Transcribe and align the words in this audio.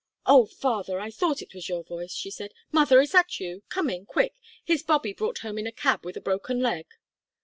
"Oh! 0.25 0.47
father, 0.47 0.99
I 0.99 1.11
thought 1.11 1.43
it 1.43 1.53
was 1.53 1.69
your 1.69 1.83
voice," 1.83 2.11
she 2.15 2.31
said. 2.31 2.55
"Mother, 2.71 3.01
is 3.01 3.11
that 3.11 3.39
you? 3.39 3.61
Come 3.69 3.87
in, 3.91 4.07
quick. 4.07 4.33
Here's 4.63 4.81
Bobby 4.81 5.13
brought 5.13 5.37
home 5.45 5.59
in 5.59 5.67
a 5.67 5.71
cab 5.71 6.03
with 6.05 6.17
a 6.17 6.21
broken 6.21 6.59
leg." 6.59 6.87